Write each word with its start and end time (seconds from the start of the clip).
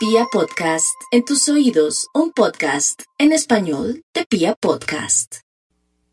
Pia 0.00 0.24
Podcast, 0.32 0.98
en 1.10 1.26
tus 1.26 1.46
oídos, 1.50 2.08
un 2.14 2.32
podcast 2.32 3.02
en 3.18 3.32
español 3.32 4.02
de 4.14 4.24
Pia 4.24 4.54
Podcast. 4.54 5.40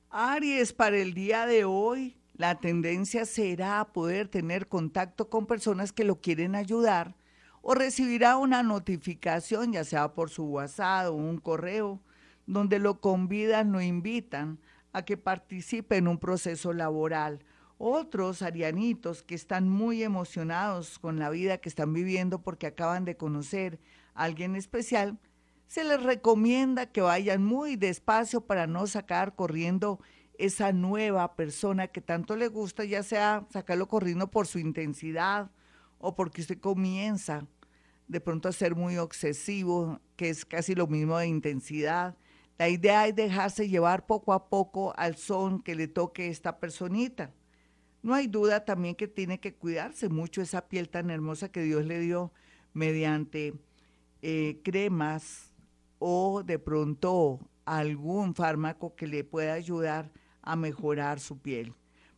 Aries, 0.09 0.73
para 0.73 0.97
el 0.97 1.13
día 1.13 1.45
de 1.45 1.63
hoy, 1.63 2.17
la 2.33 2.59
tendencia 2.59 3.23
será 3.25 3.93
poder 3.93 4.27
tener 4.27 4.67
contacto 4.67 5.29
con 5.29 5.45
personas 5.45 5.93
que 5.93 6.03
lo 6.03 6.19
quieren 6.19 6.53
ayudar 6.53 7.15
o 7.61 7.75
recibirá 7.75 8.35
una 8.35 8.61
notificación, 8.61 9.71
ya 9.71 9.85
sea 9.85 10.13
por 10.13 10.31
su 10.31 10.43
WhatsApp 10.43 11.07
o 11.07 11.13
un 11.13 11.37
correo, 11.37 12.01
donde 12.45 12.79
lo 12.79 12.99
convidan 12.99 13.73
o 13.73 13.81
invitan 13.81 14.59
a 14.91 15.05
que 15.05 15.15
participe 15.15 15.95
en 15.95 16.09
un 16.09 16.17
proceso 16.17 16.73
laboral 16.73 17.39
otros 17.77 18.41
arianitos 18.41 19.23
que 19.23 19.35
están 19.35 19.69
muy 19.69 20.03
emocionados 20.03 20.99
con 20.99 21.19
la 21.19 21.29
vida 21.29 21.59
que 21.59 21.69
están 21.69 21.93
viviendo 21.93 22.41
porque 22.41 22.67
acaban 22.67 23.05
de 23.05 23.17
conocer 23.17 23.79
a 24.13 24.23
alguien 24.23 24.55
especial, 24.55 25.19
se 25.67 25.83
les 25.83 26.01
recomienda 26.01 26.91
que 26.91 27.01
vayan 27.01 27.43
muy 27.43 27.75
despacio 27.75 28.41
para 28.41 28.67
no 28.67 28.87
sacar 28.87 29.35
corriendo 29.35 29.99
esa 30.37 30.71
nueva 30.71 31.35
persona 31.35 31.87
que 31.87 32.01
tanto 32.01 32.35
le 32.35 32.47
gusta, 32.47 32.85
ya 32.85 33.03
sea 33.03 33.45
sacarlo 33.51 33.87
corriendo 33.87 34.29
por 34.31 34.47
su 34.47 34.59
intensidad 34.59 35.51
o 35.99 36.15
porque 36.15 36.41
usted 36.41 36.59
comienza 36.59 37.47
de 38.07 38.21
pronto 38.21 38.47
a 38.47 38.53
ser 38.53 38.75
muy 38.75 38.97
obsesivo, 38.97 39.99
que 40.15 40.29
es 40.29 40.45
casi 40.45 40.75
lo 40.75 40.87
mismo 40.87 41.17
de 41.17 41.27
intensidad. 41.27 42.15
La 42.57 42.69
idea 42.69 43.07
es 43.07 43.15
dejarse 43.15 43.67
llevar 43.67 44.05
poco 44.05 44.33
a 44.33 44.49
poco 44.49 44.93
al 44.97 45.17
son 45.17 45.61
que 45.61 45.75
le 45.75 45.87
toque 45.87 46.29
esta 46.29 46.59
personita. 46.59 47.33
No 48.07 48.13
hay 48.13 48.27
duda 48.27 48.63
también 48.63 48.95
que 48.95 49.09
tiene 49.09 49.37
que 49.41 49.53
cuidarse 49.53 50.07
mucho 50.07 50.41
esa 50.41 50.69
piel 50.69 50.87
tan 50.87 51.09
hermosa 51.09 51.51
que 51.51 51.61
Dios 51.61 51.85
le 51.85 51.99
dio 51.99 52.31
mediante 52.71 53.53
eh, 54.21 54.61
cremas 54.63 55.53
o 55.99 56.41
de 56.41 56.57
pronto 56.57 57.41
algún 57.65 58.33
fármaco 58.33 58.95
que 58.95 59.07
le 59.07 59.25
pueda 59.25 59.51
ayudar 59.51 60.09
a 60.41 60.55
mejorar 60.55 61.19
su 61.19 61.37
piel. 61.37 61.73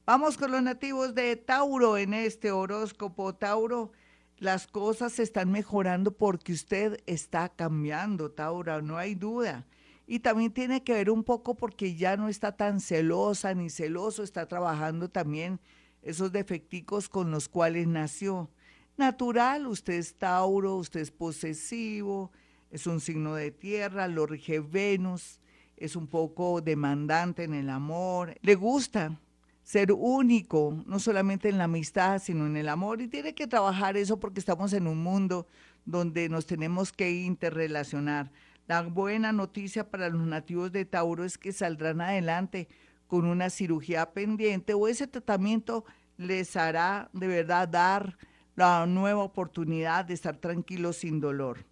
Vamos 0.06 0.38
con 0.38 0.52
los 0.52 0.62
nativos 0.62 1.16
de 1.16 1.36
Tauro 1.38 1.98
en 1.98 2.14
este 2.14 2.52
horóscopo. 2.52 3.34
Tauro, 3.34 3.92
las 4.38 4.68
cosas 4.68 5.14
se 5.14 5.24
están 5.24 5.50
mejorando 5.52 6.16
porque 6.16 6.54
usted 6.54 7.02
está 7.08 7.50
cambiando, 7.50 8.30
Tauro, 8.30 8.80
no 8.84 8.96
hay 9.00 9.16
duda. 9.16 9.66
Y 10.12 10.22
también 10.22 10.52
tiene 10.52 10.84
que 10.84 10.94
ver 10.94 11.12
un 11.12 11.24
poco 11.24 11.54
porque 11.54 11.94
ya 11.94 12.18
no 12.18 12.30
está 12.30 12.58
tan 12.58 12.80
celosa 12.80 13.54
ni 13.54 13.70
celoso, 13.70 14.24
está 14.24 14.48
trabajando 14.48 15.08
también 15.08 15.60
esos 16.02 16.32
defecticos 16.32 17.08
con 17.08 17.30
los 17.30 17.48
cuales 17.48 17.86
nació. 17.86 18.50
Natural, 18.98 19.68
usted 19.68 19.94
es 19.94 20.16
Tauro, 20.16 20.78
usted 20.78 21.02
es 21.02 21.12
posesivo, 21.12 22.32
es 22.72 22.88
un 22.88 23.02
signo 23.02 23.36
de 23.36 23.52
tierra, 23.52 24.08
lo 24.08 24.26
rige 24.26 24.62
Venus, 24.62 25.40
es 25.78 25.96
un 25.96 26.08
poco 26.08 26.60
demandante 26.60 27.44
en 27.44 27.54
el 27.54 27.70
amor, 27.70 28.36
le 28.42 28.56
gusta 28.56 29.16
ser 29.62 29.92
único, 29.92 30.76
no 30.88 30.98
solamente 30.98 31.50
en 31.50 31.60
la 31.60 31.66
amistad, 31.66 32.20
sino 32.20 32.48
en 32.48 32.58
el 32.58 32.70
amor, 32.70 33.00
y 33.00 33.10
tiene 33.10 33.36
que 33.36 33.46
trabajar 33.46 33.96
eso 33.96 34.20
porque 34.20 34.40
estamos 34.40 34.74
en 34.74 34.88
un 34.88 35.04
mundo 35.04 35.46
donde 35.86 36.30
nos 36.30 36.48
tenemos 36.48 36.92
que 36.92 37.12
interrelacionar. 37.12 38.32
La 38.70 38.84
buena 38.84 39.32
noticia 39.32 39.90
para 39.90 40.10
los 40.10 40.28
nativos 40.28 40.72
de 40.72 40.86
Tauro 40.86 41.26
es 41.26 41.40
que 41.40 41.52
saldrán 41.52 42.02
adelante 42.02 42.68
con 43.08 43.26
una 43.26 43.50
cirugía 43.50 44.12
pendiente 44.14 44.76
o 44.76 44.88
ese 44.88 45.08
tratamiento 45.08 45.86
les 46.18 46.56
hará 46.56 47.10
de 47.12 47.26
verdad 47.26 47.68
dar 47.68 48.20
la 48.56 48.86
nueva 48.86 49.24
oportunidad 49.24 50.06
de 50.06 50.14
estar 50.14 50.38
tranquilos 50.38 50.98
sin 50.98 51.20
dolor. 51.20 51.66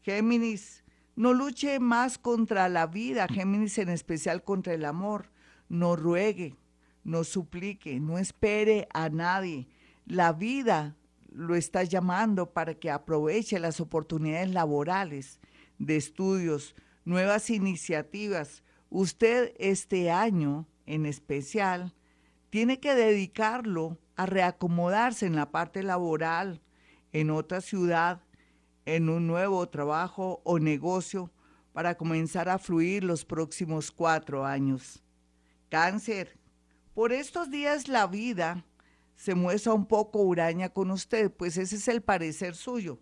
Géminis, 0.00 0.82
no 1.14 1.34
luche 1.34 1.78
más 1.78 2.16
contra 2.16 2.70
la 2.70 2.86
vida, 2.86 3.28
Géminis 3.28 3.76
en 3.76 3.90
especial 3.90 4.42
contra 4.42 4.72
el 4.72 4.86
amor. 4.86 5.28
No 5.68 5.94
ruegue, 5.94 6.56
no 7.04 7.22
suplique, 7.22 8.00
no 8.00 8.16
espere 8.16 8.88
a 8.94 9.10
nadie. 9.10 9.68
La 10.06 10.32
vida 10.32 10.96
lo 11.30 11.54
está 11.54 11.84
llamando 11.84 12.54
para 12.54 12.72
que 12.76 12.90
aproveche 12.90 13.58
las 13.58 13.78
oportunidades 13.78 14.50
laborales 14.52 15.38
de 15.80 15.96
estudios, 15.96 16.76
nuevas 17.04 17.50
iniciativas. 17.50 18.62
Usted 18.90 19.52
este 19.58 20.12
año 20.12 20.68
en 20.86 21.06
especial 21.06 21.94
tiene 22.50 22.78
que 22.78 22.94
dedicarlo 22.94 23.98
a 24.14 24.26
reacomodarse 24.26 25.26
en 25.26 25.34
la 25.34 25.50
parte 25.50 25.82
laboral, 25.82 26.60
en 27.12 27.30
otra 27.30 27.60
ciudad, 27.60 28.22
en 28.84 29.08
un 29.08 29.26
nuevo 29.26 29.68
trabajo 29.68 30.40
o 30.44 30.58
negocio 30.58 31.32
para 31.72 31.96
comenzar 31.96 32.48
a 32.48 32.58
fluir 32.58 33.02
los 33.02 33.24
próximos 33.24 33.90
cuatro 33.90 34.44
años. 34.44 35.02
Cáncer, 35.70 36.38
por 36.94 37.12
estos 37.12 37.50
días 37.50 37.88
la 37.88 38.06
vida 38.06 38.64
se 39.14 39.34
muestra 39.34 39.72
un 39.72 39.86
poco 39.86 40.20
huraña 40.20 40.68
con 40.68 40.90
usted, 40.90 41.30
pues 41.30 41.56
ese 41.56 41.76
es 41.76 41.88
el 41.88 42.02
parecer 42.02 42.54
suyo. 42.54 43.00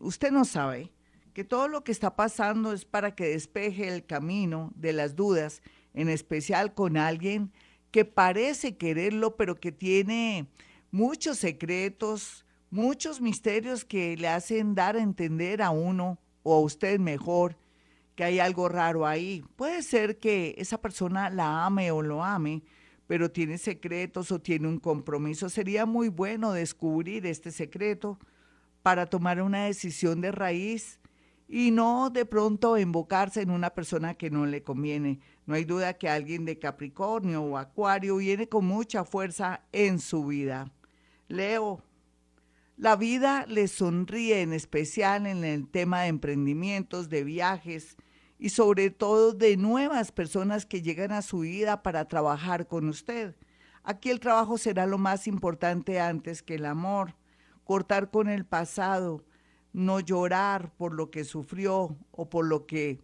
Usted 0.00 0.32
no 0.32 0.44
sabe 0.44 0.92
que 1.32 1.44
todo 1.44 1.68
lo 1.68 1.84
que 1.84 1.92
está 1.92 2.14
pasando 2.14 2.72
es 2.72 2.84
para 2.84 3.14
que 3.14 3.28
despeje 3.28 3.88
el 3.88 4.04
camino 4.04 4.72
de 4.74 4.92
las 4.92 5.16
dudas, 5.16 5.62
en 5.94 6.08
especial 6.08 6.74
con 6.74 6.96
alguien 6.96 7.52
que 7.90 8.04
parece 8.04 8.76
quererlo, 8.76 9.36
pero 9.36 9.56
que 9.56 9.72
tiene 9.72 10.46
muchos 10.90 11.38
secretos, 11.38 12.44
muchos 12.70 13.20
misterios 13.20 13.84
que 13.84 14.16
le 14.16 14.28
hacen 14.28 14.74
dar 14.74 14.96
a 14.96 15.02
entender 15.02 15.62
a 15.62 15.70
uno 15.70 16.18
o 16.42 16.54
a 16.54 16.60
usted 16.60 16.98
mejor 16.98 17.56
que 18.14 18.24
hay 18.24 18.38
algo 18.38 18.68
raro 18.68 19.06
ahí. 19.06 19.44
Puede 19.56 19.82
ser 19.82 20.18
que 20.18 20.54
esa 20.58 20.80
persona 20.80 21.30
la 21.30 21.64
ame 21.64 21.90
o 21.90 22.02
lo 22.02 22.22
ame, 22.22 22.62
pero 23.06 23.30
tiene 23.30 23.58
secretos 23.58 24.32
o 24.32 24.40
tiene 24.40 24.68
un 24.68 24.78
compromiso. 24.78 25.48
Sería 25.48 25.86
muy 25.86 26.08
bueno 26.08 26.52
descubrir 26.52 27.26
este 27.26 27.50
secreto 27.50 28.18
para 28.82 29.06
tomar 29.06 29.40
una 29.40 29.64
decisión 29.64 30.20
de 30.20 30.32
raíz 30.32 30.98
y 31.48 31.70
no 31.70 32.10
de 32.10 32.24
pronto 32.24 32.78
invocarse 32.78 33.42
en 33.42 33.50
una 33.50 33.70
persona 33.70 34.14
que 34.14 34.30
no 34.30 34.46
le 34.46 34.62
conviene. 34.62 35.20
No 35.46 35.54
hay 35.54 35.64
duda 35.64 35.94
que 35.94 36.08
alguien 36.08 36.44
de 36.44 36.58
Capricornio 36.58 37.42
o 37.42 37.58
Acuario 37.58 38.16
viene 38.16 38.48
con 38.48 38.64
mucha 38.64 39.04
fuerza 39.04 39.62
en 39.72 39.98
su 39.98 40.26
vida. 40.26 40.72
Leo, 41.28 41.82
la 42.76 42.96
vida 42.96 43.44
le 43.46 43.68
sonríe 43.68 44.40
en 44.40 44.52
especial 44.52 45.26
en 45.26 45.44
el 45.44 45.68
tema 45.68 46.02
de 46.02 46.08
emprendimientos, 46.08 47.08
de 47.08 47.22
viajes 47.22 47.96
y 48.38 48.48
sobre 48.48 48.90
todo 48.90 49.32
de 49.32 49.56
nuevas 49.56 50.10
personas 50.10 50.66
que 50.66 50.82
llegan 50.82 51.12
a 51.12 51.22
su 51.22 51.40
vida 51.40 51.82
para 51.82 52.08
trabajar 52.08 52.66
con 52.66 52.88
usted. 52.88 53.36
Aquí 53.84 54.10
el 54.10 54.20
trabajo 54.20 54.58
será 54.58 54.86
lo 54.86 54.98
más 54.98 55.26
importante 55.26 56.00
antes 56.00 56.42
que 56.42 56.54
el 56.54 56.66
amor. 56.66 57.14
Cortar 57.64 58.10
con 58.10 58.28
el 58.28 58.44
pasado, 58.44 59.24
no 59.72 60.00
llorar 60.00 60.72
por 60.76 60.94
lo 60.94 61.10
que 61.10 61.24
sufrió 61.24 61.96
o 62.10 62.28
por 62.28 62.46
lo 62.46 62.66
que 62.66 63.00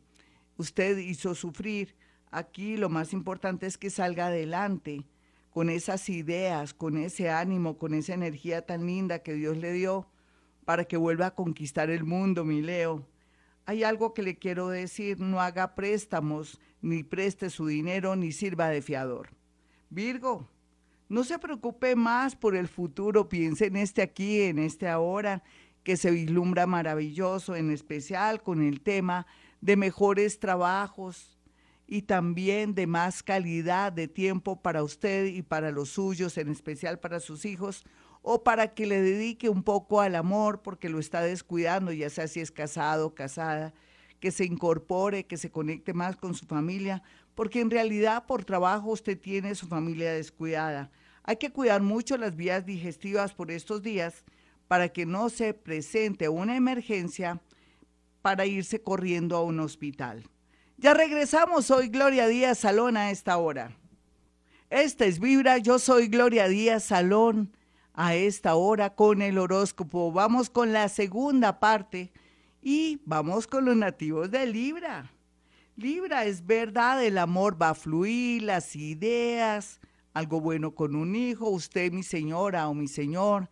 usted 0.56 0.98
hizo 0.98 1.34
sufrir. 1.34 1.94
Aquí 2.30 2.76
lo 2.76 2.88
más 2.88 3.12
importante 3.12 3.66
es 3.66 3.78
que 3.78 3.90
salga 3.90 4.26
adelante 4.26 5.06
con 5.50 5.70
esas 5.70 6.08
ideas, 6.08 6.74
con 6.74 6.98
ese 6.98 7.30
ánimo, 7.30 7.78
con 7.78 7.94
esa 7.94 8.14
energía 8.14 8.66
tan 8.66 8.86
linda 8.86 9.20
que 9.20 9.34
Dios 9.34 9.56
le 9.56 9.72
dio 9.72 10.06
para 10.64 10.84
que 10.84 10.98
vuelva 10.98 11.26
a 11.26 11.34
conquistar 11.34 11.88
el 11.88 12.04
mundo, 12.04 12.44
mi 12.44 12.60
Leo. 12.60 13.06
Hay 13.64 13.84
algo 13.84 14.14
que 14.14 14.22
le 14.22 14.36
quiero 14.36 14.68
decir, 14.68 15.20
no 15.20 15.40
haga 15.40 15.74
préstamos, 15.74 16.60
ni 16.80 17.02
preste 17.02 17.50
su 17.50 17.66
dinero, 17.66 18.16
ni 18.16 18.32
sirva 18.32 18.68
de 18.68 18.82
fiador. 18.82 19.30
Virgo, 19.90 20.46
no 21.08 21.24
se 21.24 21.38
preocupe 21.38 21.96
más 21.96 22.36
por 22.36 22.54
el 22.54 22.68
futuro, 22.68 23.28
piense 23.28 23.66
en 23.66 23.76
este 23.76 24.02
aquí, 24.02 24.42
en 24.42 24.58
este 24.58 24.88
ahora, 24.88 25.42
que 25.88 25.96
se 25.96 26.10
vislumbra 26.10 26.66
maravilloso, 26.66 27.56
en 27.56 27.70
especial 27.70 28.42
con 28.42 28.60
el 28.60 28.82
tema 28.82 29.26
de 29.62 29.74
mejores 29.74 30.38
trabajos 30.38 31.38
y 31.86 32.02
también 32.02 32.74
de 32.74 32.86
más 32.86 33.22
calidad 33.22 33.90
de 33.90 34.06
tiempo 34.06 34.60
para 34.60 34.82
usted 34.82 35.24
y 35.24 35.40
para 35.40 35.70
los 35.70 35.88
suyos, 35.88 36.36
en 36.36 36.50
especial 36.50 37.00
para 37.00 37.20
sus 37.20 37.46
hijos, 37.46 37.86
o 38.20 38.44
para 38.44 38.74
que 38.74 38.84
le 38.84 39.00
dedique 39.00 39.48
un 39.48 39.62
poco 39.62 40.02
al 40.02 40.14
amor 40.14 40.60
porque 40.60 40.90
lo 40.90 40.98
está 40.98 41.22
descuidando, 41.22 41.90
ya 41.90 42.10
sea 42.10 42.28
si 42.28 42.40
es 42.40 42.50
casado 42.50 43.06
o 43.06 43.14
casada, 43.14 43.72
que 44.20 44.30
se 44.30 44.44
incorpore, 44.44 45.24
que 45.24 45.38
se 45.38 45.50
conecte 45.50 45.94
más 45.94 46.16
con 46.18 46.34
su 46.34 46.44
familia, 46.44 47.02
porque 47.34 47.62
en 47.62 47.70
realidad 47.70 48.26
por 48.26 48.44
trabajo 48.44 48.90
usted 48.90 49.18
tiene 49.18 49.54
su 49.54 49.66
familia 49.66 50.12
descuidada. 50.12 50.90
Hay 51.22 51.36
que 51.36 51.50
cuidar 51.50 51.80
mucho 51.80 52.18
las 52.18 52.36
vías 52.36 52.66
digestivas 52.66 53.32
por 53.32 53.50
estos 53.50 53.80
días 53.80 54.26
para 54.68 54.90
que 54.90 55.06
no 55.06 55.30
se 55.30 55.54
presente 55.54 56.28
una 56.28 56.56
emergencia 56.56 57.40
para 58.22 58.46
irse 58.46 58.82
corriendo 58.82 59.36
a 59.36 59.42
un 59.42 59.60
hospital. 59.60 60.24
Ya 60.76 60.94
regresamos, 60.94 61.66
soy 61.66 61.88
Gloria 61.88 62.28
Díaz 62.28 62.58
Salón 62.58 62.96
a 62.96 63.10
esta 63.10 63.38
hora. 63.38 63.76
Esta 64.70 65.06
es 65.06 65.18
Vibra, 65.18 65.58
yo 65.58 65.78
soy 65.78 66.08
Gloria 66.08 66.46
Díaz 66.46 66.84
Salón 66.84 67.56
a 67.94 68.14
esta 68.14 68.54
hora 68.54 68.94
con 68.94 69.22
el 69.22 69.38
horóscopo. 69.38 70.12
Vamos 70.12 70.50
con 70.50 70.72
la 70.72 70.88
segunda 70.88 71.58
parte 71.58 72.12
Y 72.60 73.00
vamos 73.06 73.46
con 73.46 73.64
los 73.64 73.76
nativos 73.76 74.30
de 74.30 74.46
Libra. 74.46 75.10
Libra 75.76 76.24
es 76.24 76.44
verdad, 76.44 77.02
el 77.04 77.18
amor 77.18 77.60
va 77.60 77.70
a 77.70 77.74
fluir, 77.74 78.42
las 78.42 78.74
ideas, 78.74 79.80
algo 80.12 80.40
bueno 80.40 80.74
con 80.74 80.96
un 80.96 81.14
hijo, 81.14 81.48
usted 81.48 81.92
mi 81.92 82.02
señora 82.02 82.68
o 82.68 82.74
mi 82.74 82.88
señor, 82.88 83.48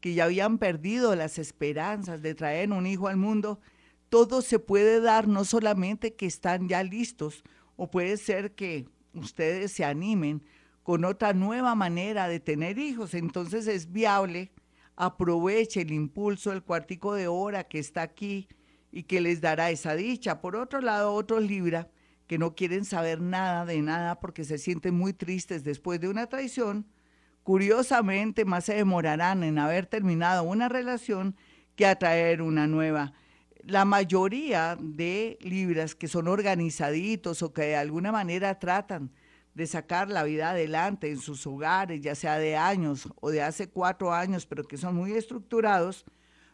que 0.00 0.14
ya 0.14 0.24
habían 0.24 0.58
perdido 0.58 1.14
las 1.14 1.38
esperanzas 1.38 2.22
de 2.22 2.34
traer 2.34 2.72
un 2.72 2.86
hijo 2.86 3.08
al 3.08 3.16
mundo, 3.16 3.60
todo 4.08 4.42
se 4.42 4.58
puede 4.58 5.00
dar, 5.00 5.28
no 5.28 5.44
solamente 5.44 6.14
que 6.14 6.26
están 6.26 6.68
ya 6.68 6.82
listos, 6.82 7.44
o 7.76 7.90
puede 7.90 8.16
ser 8.16 8.54
que 8.54 8.88
ustedes 9.14 9.72
se 9.72 9.84
animen 9.84 10.42
con 10.82 11.04
otra 11.04 11.32
nueva 11.32 11.74
manera 11.74 12.26
de 12.26 12.40
tener 12.40 12.78
hijos, 12.78 13.14
entonces 13.14 13.66
es 13.66 13.92
viable, 13.92 14.50
aproveche 14.96 15.82
el 15.82 15.92
impulso, 15.92 16.52
el 16.52 16.62
cuartico 16.62 17.14
de 17.14 17.28
hora 17.28 17.64
que 17.64 17.78
está 17.78 18.02
aquí 18.02 18.48
y 18.90 19.04
que 19.04 19.20
les 19.20 19.40
dará 19.40 19.70
esa 19.70 19.94
dicha. 19.94 20.40
Por 20.40 20.56
otro 20.56 20.80
lado, 20.80 21.14
otros 21.14 21.42
Libra 21.42 21.88
que 22.26 22.38
no 22.38 22.54
quieren 22.54 22.84
saber 22.84 23.20
nada 23.20 23.64
de 23.64 23.82
nada 23.82 24.20
porque 24.20 24.44
se 24.44 24.58
sienten 24.58 24.94
muy 24.94 25.12
tristes 25.12 25.64
después 25.64 26.00
de 26.00 26.08
una 26.08 26.26
traición, 26.28 26.86
curiosamente 27.50 28.44
más 28.44 28.66
se 28.66 28.76
demorarán 28.76 29.42
en 29.42 29.58
haber 29.58 29.84
terminado 29.84 30.44
una 30.44 30.68
relación 30.68 31.34
que 31.74 31.84
atraer 31.84 32.42
una 32.42 32.68
nueva. 32.68 33.12
La 33.64 33.84
mayoría 33.84 34.78
de 34.80 35.36
libras 35.40 35.96
que 35.96 36.06
son 36.06 36.28
organizaditos 36.28 37.42
o 37.42 37.52
que 37.52 37.62
de 37.62 37.76
alguna 37.76 38.12
manera 38.12 38.56
tratan 38.60 39.10
de 39.52 39.66
sacar 39.66 40.08
la 40.08 40.22
vida 40.22 40.50
adelante 40.50 41.10
en 41.10 41.18
sus 41.18 41.44
hogares, 41.44 42.00
ya 42.02 42.14
sea 42.14 42.38
de 42.38 42.56
años 42.56 43.08
o 43.20 43.30
de 43.32 43.42
hace 43.42 43.68
cuatro 43.68 44.14
años, 44.14 44.46
pero 44.46 44.62
que 44.62 44.76
son 44.76 44.94
muy 44.94 45.14
estructurados, 45.14 46.04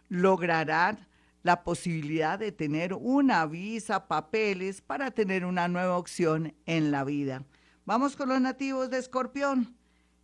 lograrán 0.08 1.06
la 1.42 1.62
posibilidad 1.62 2.38
de 2.38 2.52
tener 2.52 2.94
una 2.94 3.44
visa, 3.44 4.08
papeles 4.08 4.80
para 4.80 5.10
tener 5.10 5.44
una 5.44 5.68
nueva 5.68 5.98
opción 5.98 6.54
en 6.64 6.90
la 6.90 7.04
vida. 7.04 7.44
Vamos 7.84 8.16
con 8.16 8.30
los 8.30 8.40
nativos 8.40 8.88
de 8.88 8.96
Escorpión. 8.96 9.75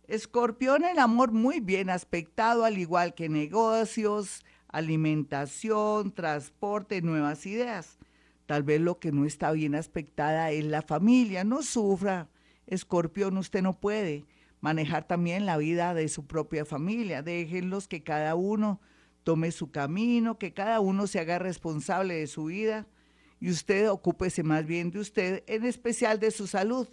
Escorpión, 0.07 0.83
el 0.83 0.99
amor 0.99 1.31
muy 1.31 1.61
bien 1.61 1.89
aspectado, 1.89 2.65
al 2.65 2.77
igual 2.77 3.13
que 3.13 3.29
negocios, 3.29 4.43
alimentación, 4.67 6.11
transporte, 6.11 7.01
nuevas 7.01 7.45
ideas. 7.45 7.97
Tal 8.45 8.63
vez 8.63 8.81
lo 8.81 8.99
que 8.99 9.13
no 9.13 9.25
está 9.25 9.51
bien 9.51 9.75
aspectada 9.75 10.51
es 10.51 10.65
la 10.65 10.81
familia. 10.81 11.45
No 11.45 11.63
sufra, 11.63 12.29
Escorpión, 12.67 13.37
usted 13.37 13.61
no 13.61 13.79
puede 13.79 14.25
manejar 14.59 15.07
también 15.07 15.45
la 15.45 15.57
vida 15.57 15.93
de 15.93 16.09
su 16.09 16.25
propia 16.25 16.65
familia. 16.65 17.21
Déjenlos 17.21 17.87
que 17.87 18.03
cada 18.03 18.35
uno 18.35 18.81
tome 19.23 19.51
su 19.51 19.71
camino, 19.71 20.37
que 20.37 20.53
cada 20.53 20.81
uno 20.81 21.07
se 21.07 21.19
haga 21.19 21.39
responsable 21.39 22.15
de 22.15 22.27
su 22.27 22.45
vida 22.45 22.87
y 23.39 23.49
usted 23.49 23.89
ocúpese 23.89 24.43
más 24.43 24.65
bien 24.65 24.91
de 24.91 24.99
usted, 24.99 25.43
en 25.47 25.63
especial 25.65 26.19
de 26.19 26.31
su 26.31 26.47
salud. 26.47 26.87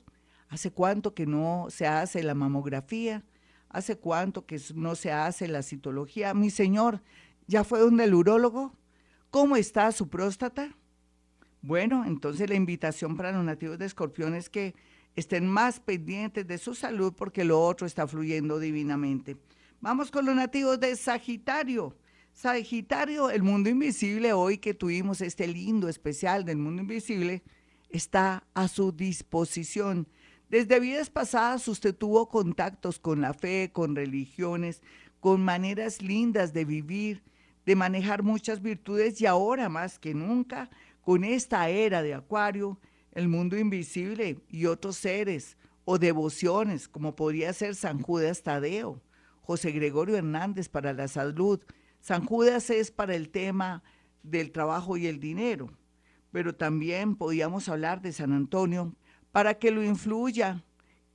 ¿Hace 0.50 0.72
cuánto 0.72 1.14
que 1.14 1.26
no 1.26 1.68
se 1.70 1.86
hace 1.86 2.24
la 2.24 2.34
mamografía? 2.34 3.24
¿Hace 3.68 3.96
cuánto 3.96 4.46
que 4.46 4.60
no 4.74 4.96
se 4.96 5.12
hace 5.12 5.46
la 5.46 5.62
citología? 5.62 6.34
Mi 6.34 6.50
señor, 6.50 7.02
¿ya 7.46 7.62
fue 7.62 7.78
donde 7.78 8.04
el 8.04 8.14
urólogo? 8.14 8.74
¿Cómo 9.30 9.54
está 9.54 9.92
su 9.92 10.08
próstata? 10.08 10.76
Bueno, 11.62 12.04
entonces 12.04 12.48
la 12.48 12.56
invitación 12.56 13.16
para 13.16 13.30
los 13.30 13.44
nativos 13.44 13.78
de 13.78 13.86
escorpión 13.86 14.34
es 14.34 14.50
que 14.50 14.74
estén 15.14 15.46
más 15.46 15.78
pendientes 15.78 16.44
de 16.48 16.58
su 16.58 16.74
salud 16.74 17.14
porque 17.16 17.44
lo 17.44 17.62
otro 17.62 17.86
está 17.86 18.08
fluyendo 18.08 18.58
divinamente. 18.58 19.36
Vamos 19.80 20.10
con 20.10 20.26
los 20.26 20.34
nativos 20.34 20.80
de 20.80 20.96
Sagitario. 20.96 21.96
Sagitario, 22.32 23.30
el 23.30 23.44
mundo 23.44 23.70
invisible, 23.70 24.32
hoy 24.32 24.58
que 24.58 24.74
tuvimos 24.74 25.20
este 25.20 25.46
lindo 25.46 25.88
especial 25.88 26.44
del 26.44 26.56
mundo 26.56 26.82
invisible, 26.82 27.44
está 27.88 28.42
a 28.52 28.66
su 28.66 28.90
disposición. 28.90 30.08
Desde 30.50 30.80
vidas 30.80 31.10
pasadas 31.10 31.68
usted 31.68 31.94
tuvo 31.94 32.28
contactos 32.28 32.98
con 32.98 33.20
la 33.20 33.34
fe, 33.34 33.70
con 33.72 33.94
religiones, 33.94 34.82
con 35.20 35.44
maneras 35.44 36.02
lindas 36.02 36.52
de 36.52 36.64
vivir, 36.64 37.22
de 37.64 37.76
manejar 37.76 38.24
muchas 38.24 38.60
virtudes 38.60 39.20
y 39.20 39.26
ahora 39.26 39.68
más 39.68 40.00
que 40.00 40.12
nunca, 40.12 40.68
con 41.02 41.22
esta 41.22 41.68
era 41.68 42.02
de 42.02 42.14
Acuario, 42.14 42.80
el 43.12 43.28
mundo 43.28 43.56
invisible 43.56 44.40
y 44.48 44.66
otros 44.66 44.96
seres 44.96 45.56
o 45.84 45.98
devociones, 45.98 46.88
como 46.88 47.14
podría 47.14 47.52
ser 47.52 47.76
San 47.76 48.02
Judas 48.02 48.42
Tadeo, 48.42 49.00
José 49.42 49.70
Gregorio 49.70 50.16
Hernández 50.16 50.68
para 50.68 50.92
la 50.92 51.06
salud, 51.06 51.60
San 52.00 52.26
Judas 52.26 52.70
es 52.70 52.90
para 52.90 53.14
el 53.14 53.30
tema 53.30 53.84
del 54.24 54.50
trabajo 54.50 54.96
y 54.96 55.06
el 55.06 55.20
dinero, 55.20 55.70
pero 56.32 56.56
también 56.56 57.14
podíamos 57.14 57.68
hablar 57.68 58.02
de 58.02 58.12
San 58.12 58.32
Antonio 58.32 58.96
para 59.32 59.54
que 59.54 59.70
lo 59.70 59.82
influya 59.82 60.64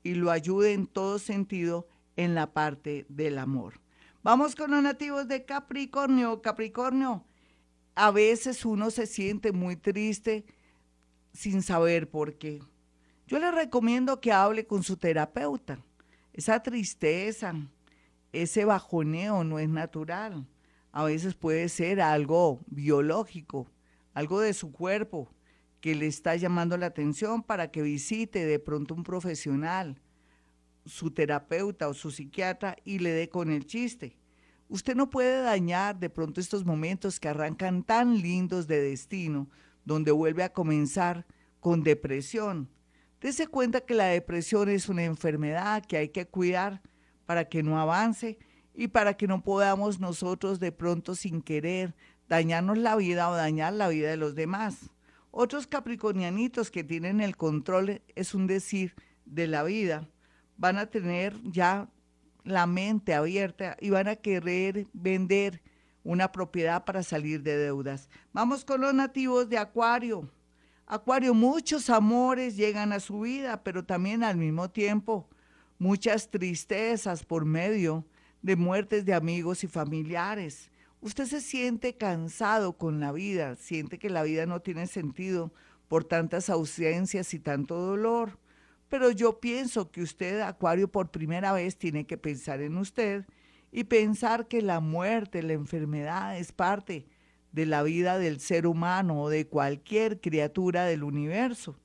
y 0.03 0.15
lo 0.15 0.31
ayude 0.31 0.73
en 0.73 0.87
todo 0.87 1.19
sentido 1.19 1.87
en 2.15 2.35
la 2.35 2.53
parte 2.53 3.05
del 3.09 3.37
amor. 3.37 3.79
Vamos 4.23 4.55
con 4.55 4.71
los 4.71 4.81
nativos 4.81 5.27
de 5.27 5.45
Capricornio. 5.45 6.41
Capricornio, 6.41 7.25
a 7.95 8.11
veces 8.11 8.65
uno 8.65 8.91
se 8.91 9.05
siente 9.05 9.51
muy 9.51 9.75
triste 9.75 10.45
sin 11.33 11.61
saber 11.61 12.09
por 12.09 12.37
qué. 12.37 12.61
Yo 13.27 13.39
le 13.39 13.51
recomiendo 13.51 14.21
que 14.21 14.31
hable 14.31 14.65
con 14.65 14.83
su 14.83 14.97
terapeuta. 14.97 15.79
Esa 16.33 16.61
tristeza, 16.61 17.53
ese 18.31 18.65
bajoneo 18.65 19.43
no 19.43 19.59
es 19.59 19.69
natural 19.69 20.47
a 20.95 21.03
veces 21.03 21.35
puede 21.35 21.67
ser 21.67 21.99
algo 21.99 22.61
biológico, 22.67 23.67
algo 24.13 24.39
de 24.39 24.53
su 24.53 24.71
cuerpo 24.71 25.29
que 25.85 25.93
le 25.93 26.07
está 26.07 26.35
llamando 26.35 26.77
la 26.77 26.87
atención 26.87 27.43
para 27.43 27.69
que 27.69 27.83
visite 27.83 28.43
de 28.43 28.57
pronto 28.57 28.95
un 28.95 29.03
profesional, 29.03 30.01
su 30.83 31.11
terapeuta 31.11 31.87
o 31.87 31.93
su 31.93 32.09
psiquiatra 32.09 32.75
y 32.83 32.97
le 32.97 33.11
dé 33.11 33.29
con 33.29 33.51
el 33.51 33.67
chiste. 33.67 34.17
Usted 34.67 34.95
no 34.95 35.11
puede 35.11 35.43
dañar 35.43 35.99
de 35.99 36.09
pronto 36.09 36.41
estos 36.41 36.65
momentos 36.65 37.19
que 37.19 37.27
arrancan 37.27 37.83
tan 37.83 38.19
lindos 38.19 38.65
de 38.65 38.81
destino, 38.81 39.47
donde 39.83 40.09
vuelve 40.09 40.41
a 40.41 40.53
comenzar 40.53 41.27
con 41.59 41.83
depresión. 41.83 42.67
Dese 43.21 43.45
cuenta 43.45 43.81
que 43.81 43.93
la 43.93 44.05
depresión 44.05 44.69
es 44.69 44.89
una 44.89 45.03
enfermedad 45.03 45.85
que 45.85 45.97
hay 45.97 46.09
que 46.09 46.25
cuidar 46.25 46.81
para 47.27 47.47
que 47.47 47.61
no 47.61 47.79
avance 47.79 48.39
y 48.73 48.87
para 48.87 49.17
que 49.17 49.27
no 49.27 49.43
podamos 49.43 49.99
nosotros 49.99 50.59
de 50.59 50.71
pronto 50.71 51.13
sin 51.13 51.43
querer 51.43 51.93
dañarnos 52.27 52.79
la 52.79 52.95
vida 52.95 53.29
o 53.29 53.35
dañar 53.35 53.73
la 53.73 53.87
vida 53.87 54.09
de 54.09 54.17
los 54.17 54.33
demás. 54.33 54.89
Otros 55.37 55.67
capricornianitos 55.67 56.71
que 56.71 56.85
tienen 56.85 57.19
el 57.19 57.35
control, 57.35 58.01
es 58.15 58.33
un 58.33 58.47
decir, 58.47 58.95
de 59.25 59.47
la 59.47 59.63
vida, 59.63 60.07
van 60.55 60.77
a 60.77 60.85
tener 60.85 61.35
ya 61.43 61.89
la 62.45 62.65
mente 62.67 63.13
abierta 63.13 63.75
y 63.81 63.89
van 63.89 64.07
a 64.07 64.15
querer 64.15 64.87
vender 64.93 65.61
una 66.05 66.31
propiedad 66.31 66.85
para 66.85 67.03
salir 67.03 67.43
de 67.43 67.57
deudas. 67.57 68.09
Vamos 68.31 68.63
con 68.63 68.79
los 68.79 68.93
nativos 68.93 69.49
de 69.49 69.57
Acuario. 69.57 70.31
Acuario, 70.85 71.33
muchos 71.33 71.89
amores 71.89 72.55
llegan 72.55 72.93
a 72.93 73.01
su 73.01 73.19
vida, 73.19 73.61
pero 73.61 73.83
también 73.83 74.23
al 74.23 74.37
mismo 74.37 74.69
tiempo 74.69 75.27
muchas 75.77 76.31
tristezas 76.31 77.25
por 77.25 77.43
medio 77.43 78.05
de 78.41 78.55
muertes 78.55 79.03
de 79.03 79.13
amigos 79.13 79.65
y 79.65 79.67
familiares. 79.67 80.71
Usted 81.05 81.25
se 81.25 81.39
siente 81.39 81.97
cansado 81.97 82.79
con 82.79 82.99
la 82.99 83.11
vida, 83.11 83.57
siente 83.57 83.99
que 83.99 84.09
la 84.09 84.23
vida 84.23 84.47
no 84.47 84.61
tiene 84.61 84.87
sentido 84.87 85.53
por 85.87 86.03
tantas 86.03 86.49
ausencias 86.49 87.31
y 87.35 87.39
tanto 87.39 87.75
dolor. 87.75 88.39
Pero 88.89 89.11
yo 89.11 89.39
pienso 89.39 89.91
que 89.91 90.01
usted, 90.01 90.41
Acuario, 90.41 90.91
por 90.91 91.11
primera 91.11 91.53
vez 91.53 91.77
tiene 91.77 92.07
que 92.07 92.17
pensar 92.17 92.59
en 92.59 92.75
usted 92.75 93.23
y 93.71 93.83
pensar 93.83 94.47
que 94.47 94.63
la 94.63 94.79
muerte, 94.79 95.43
la 95.43 95.53
enfermedad 95.53 96.39
es 96.39 96.51
parte 96.51 97.05
de 97.51 97.67
la 97.67 97.83
vida 97.83 98.17
del 98.17 98.39
ser 98.39 98.65
humano 98.65 99.21
o 99.21 99.29
de 99.29 99.45
cualquier 99.45 100.19
criatura 100.19 100.85
del 100.85 101.03
universo. 101.03 101.79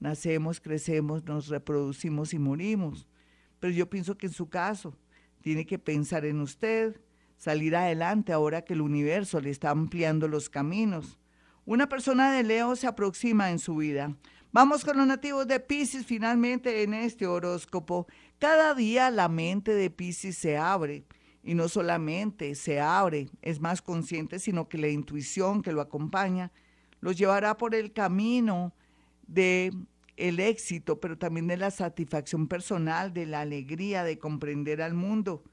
Nacemos, 0.00 0.60
crecemos, 0.60 1.22
nos 1.26 1.46
reproducimos 1.46 2.34
y 2.34 2.40
morimos. 2.40 3.06
Pero 3.60 3.72
yo 3.72 3.88
pienso 3.88 4.18
que 4.18 4.26
en 4.26 4.32
su 4.32 4.48
caso, 4.48 4.98
tiene 5.42 5.64
que 5.64 5.78
pensar 5.78 6.24
en 6.24 6.40
usted, 6.40 7.00
salir 7.44 7.76
adelante 7.76 8.32
ahora 8.32 8.62
que 8.62 8.72
el 8.72 8.80
universo 8.80 9.38
le 9.38 9.50
está 9.50 9.68
ampliando 9.68 10.28
los 10.28 10.48
caminos. 10.48 11.18
Una 11.66 11.90
persona 11.90 12.32
de 12.32 12.42
Leo 12.42 12.74
se 12.74 12.86
aproxima 12.86 13.50
en 13.50 13.58
su 13.58 13.76
vida. 13.76 14.16
Vamos 14.50 14.82
con 14.82 14.96
los 14.96 15.06
nativos 15.06 15.46
de 15.46 15.60
Pisces 15.60 16.06
finalmente 16.06 16.82
en 16.82 16.94
este 16.94 17.26
horóscopo. 17.26 18.06
Cada 18.38 18.72
día 18.72 19.10
la 19.10 19.28
mente 19.28 19.74
de 19.74 19.90
Pisces 19.90 20.38
se 20.38 20.56
abre 20.56 21.04
y 21.42 21.52
no 21.52 21.68
solamente 21.68 22.54
se 22.54 22.80
abre, 22.80 23.28
es 23.42 23.60
más 23.60 23.82
consciente, 23.82 24.38
sino 24.38 24.66
que 24.66 24.78
la 24.78 24.88
intuición 24.88 25.60
que 25.60 25.72
lo 25.72 25.82
acompaña 25.82 26.50
lo 27.00 27.12
llevará 27.12 27.58
por 27.58 27.74
el 27.74 27.92
camino 27.92 28.72
de 29.26 29.70
el 30.16 30.40
éxito, 30.40 30.98
pero 30.98 31.18
también 31.18 31.46
de 31.48 31.58
la 31.58 31.70
satisfacción 31.70 32.48
personal, 32.48 33.12
de 33.12 33.26
la 33.26 33.42
alegría 33.42 34.02
de 34.02 34.18
comprender 34.18 34.80
al 34.80 34.94
mundo. 34.94 35.44